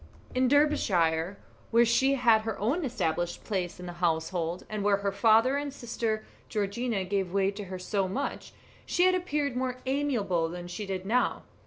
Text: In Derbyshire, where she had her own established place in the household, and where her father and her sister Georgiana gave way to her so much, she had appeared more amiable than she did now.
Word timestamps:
In 0.33 0.47
Derbyshire, 0.47 1.37
where 1.69 1.85
she 1.85 2.15
had 2.15 2.41
her 2.41 2.57
own 2.57 2.83
established 2.83 3.43
place 3.43 3.79
in 3.79 3.85
the 3.85 3.93
household, 4.01 4.65
and 4.67 4.83
where 4.83 4.97
her 4.97 5.11
father 5.11 5.57
and 5.57 5.71
her 5.71 5.77
sister 5.77 6.25
Georgiana 6.49 7.05
gave 7.05 7.31
way 7.31 7.51
to 7.51 7.65
her 7.65 7.77
so 7.77 8.07
much, 8.07 8.51
she 8.83 9.03
had 9.03 9.13
appeared 9.13 9.55
more 9.55 9.77
amiable 9.85 10.49
than 10.49 10.67
she 10.67 10.87
did 10.87 11.05
now. 11.05 11.43